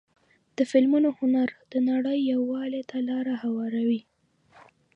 د 0.57 0.59
فلمونو 0.71 1.09
هنر 1.19 1.49
د 1.71 1.73
نړۍ 1.89 2.19
یووالي 2.33 2.81
ته 2.89 2.97
لاره 3.09 3.33
هواروي. 3.43 4.01